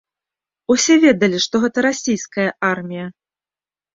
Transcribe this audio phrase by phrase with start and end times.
[0.75, 3.05] Усе ведалі, што гэта расійская армія.